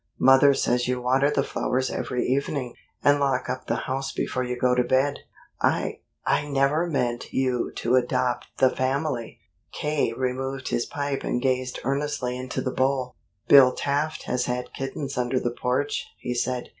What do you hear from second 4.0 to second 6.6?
before you go to bed. I I